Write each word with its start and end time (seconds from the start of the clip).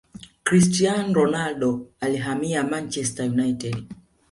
cristiano 0.43 1.13
ronaldo 1.13 1.87
alihamia 1.99 2.63
manchester 2.63 3.25
united 3.31 3.85